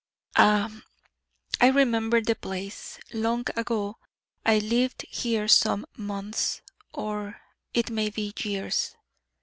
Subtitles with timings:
[0.35, 0.81] Ah,
[1.59, 3.97] I remember the place: long ago
[4.43, 7.39] I lived here some months, or,
[7.75, 8.95] it may be, years.